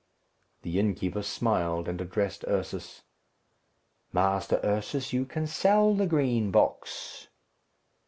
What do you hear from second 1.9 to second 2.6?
addressed